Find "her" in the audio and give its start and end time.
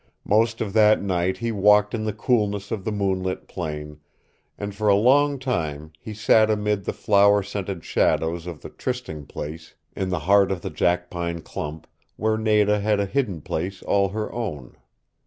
14.09-14.33